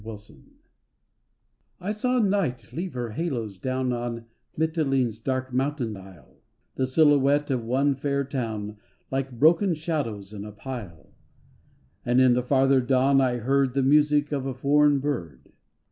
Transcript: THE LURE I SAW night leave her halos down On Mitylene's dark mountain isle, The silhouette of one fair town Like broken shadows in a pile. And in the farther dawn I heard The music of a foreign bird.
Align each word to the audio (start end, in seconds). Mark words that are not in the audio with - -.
THE 0.03 0.09
LURE 0.13 0.43
I 1.79 1.91
SAW 1.91 2.17
night 2.21 2.73
leave 2.73 2.93
her 2.95 3.11
halos 3.11 3.59
down 3.59 3.93
On 3.93 4.25
Mitylene's 4.57 5.19
dark 5.19 5.53
mountain 5.53 5.95
isle, 5.95 6.37
The 6.73 6.87
silhouette 6.87 7.51
of 7.51 7.63
one 7.63 7.93
fair 7.93 8.23
town 8.23 8.77
Like 9.11 9.31
broken 9.37 9.75
shadows 9.75 10.33
in 10.33 10.43
a 10.43 10.51
pile. 10.51 11.13
And 12.03 12.19
in 12.19 12.33
the 12.33 12.41
farther 12.41 12.81
dawn 12.81 13.21
I 13.21 13.37
heard 13.37 13.75
The 13.75 13.83
music 13.83 14.31
of 14.31 14.47
a 14.47 14.55
foreign 14.55 14.97
bird. 15.01 15.51